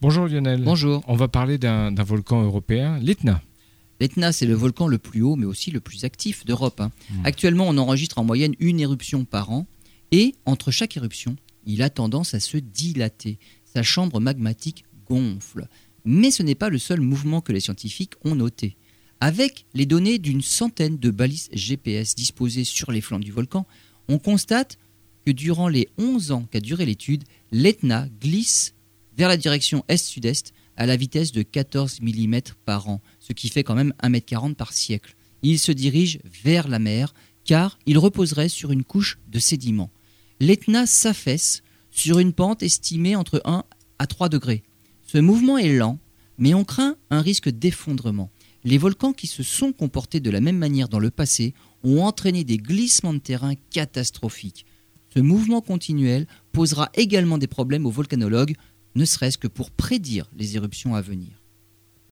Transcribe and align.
Bonjour 0.00 0.26
Lionel. 0.26 0.62
Bonjour. 0.62 1.02
On 1.08 1.16
va 1.16 1.28
parler 1.28 1.58
d'un 1.58 1.90
volcan 2.04 2.42
européen, 2.42 2.98
l'Etna. 3.00 3.42
L'Etna, 4.00 4.30
c'est 4.30 4.46
le 4.46 4.54
volcan 4.54 4.86
le 4.86 4.98
plus 4.98 5.22
haut, 5.22 5.34
mais 5.34 5.46
aussi 5.46 5.72
le 5.72 5.80
plus 5.80 6.04
actif 6.04 6.44
d'Europe. 6.44 6.80
hein. 6.80 6.92
Actuellement, 7.24 7.66
on 7.68 7.76
enregistre 7.78 8.18
en 8.18 8.24
moyenne 8.24 8.54
une 8.60 8.78
éruption 8.78 9.24
par 9.24 9.50
an, 9.50 9.66
et 10.12 10.34
entre 10.46 10.70
chaque 10.70 10.96
éruption, 10.96 11.34
il 11.66 11.82
a 11.82 11.90
tendance 11.90 12.32
à 12.34 12.40
se 12.40 12.58
dilater. 12.58 13.38
Sa 13.64 13.82
chambre 13.82 14.20
magmatique 14.20 14.84
gonfle. 15.08 15.66
Mais 16.04 16.30
ce 16.30 16.42
n'est 16.42 16.54
pas 16.54 16.68
le 16.70 16.78
seul 16.78 17.00
mouvement 17.00 17.40
que 17.40 17.52
les 17.52 17.60
scientifiques 17.60 18.14
ont 18.24 18.36
noté. 18.36 18.76
Avec 19.20 19.66
les 19.74 19.84
données 19.84 20.18
d'une 20.18 20.42
centaine 20.42 20.96
de 20.96 21.10
balises 21.10 21.48
GPS 21.52 22.14
disposées 22.14 22.64
sur 22.64 22.92
les 22.92 23.00
flancs 23.00 23.18
du 23.18 23.32
volcan, 23.32 23.66
on 24.08 24.18
constate 24.18 24.78
que 25.26 25.32
durant 25.32 25.66
les 25.68 25.88
11 25.98 26.30
ans 26.30 26.46
qu'a 26.50 26.60
duré 26.60 26.86
l'étude, 26.86 27.24
l'Etna 27.50 28.08
glisse 28.22 28.74
vers 29.18 29.28
la 29.28 29.36
direction 29.36 29.84
est-sud-est 29.88 30.52
à 30.76 30.86
la 30.86 30.96
vitesse 30.96 31.32
de 31.32 31.42
14 31.42 32.00
mm 32.00 32.38
par 32.64 32.88
an, 32.88 33.02
ce 33.18 33.32
qui 33.32 33.48
fait 33.48 33.64
quand 33.64 33.74
même 33.74 33.92
1m40 34.00 34.54
par 34.54 34.72
siècle. 34.72 35.16
Il 35.42 35.58
se 35.58 35.72
dirige 35.72 36.20
vers 36.24 36.68
la 36.68 36.78
mer 36.78 37.12
car 37.44 37.78
il 37.84 37.98
reposerait 37.98 38.48
sur 38.48 38.70
une 38.70 38.84
couche 38.84 39.18
de 39.26 39.40
sédiments. 39.40 39.90
L'Etna 40.38 40.86
s'affaisse 40.86 41.62
sur 41.90 42.20
une 42.20 42.32
pente 42.32 42.62
estimée 42.62 43.16
entre 43.16 43.42
1 43.44 43.64
à 43.98 44.06
3 44.06 44.28
degrés. 44.28 44.62
Ce 45.02 45.18
mouvement 45.18 45.58
est 45.58 45.76
lent, 45.76 45.98
mais 46.36 46.54
on 46.54 46.62
craint 46.62 46.96
un 47.10 47.20
risque 47.20 47.48
d'effondrement. 47.48 48.30
Les 48.62 48.78
volcans 48.78 49.12
qui 49.12 49.26
se 49.26 49.42
sont 49.42 49.72
comportés 49.72 50.20
de 50.20 50.30
la 50.30 50.40
même 50.40 50.58
manière 50.58 50.88
dans 50.88 51.00
le 51.00 51.10
passé 51.10 51.54
ont 51.82 52.02
entraîné 52.02 52.44
des 52.44 52.58
glissements 52.58 53.14
de 53.14 53.18
terrain 53.18 53.54
catastrophiques. 53.70 54.64
Ce 55.12 55.18
mouvement 55.18 55.60
continuel 55.60 56.28
posera 56.52 56.90
également 56.94 57.38
des 57.38 57.46
problèmes 57.46 57.86
aux 57.86 57.90
volcanologues, 57.90 58.54
ne 58.98 59.04
serait-ce 59.04 59.38
que 59.38 59.46
pour 59.46 59.70
prédire 59.70 60.28
les 60.36 60.56
éruptions 60.56 60.96
à 60.96 61.00
venir. 61.00 61.37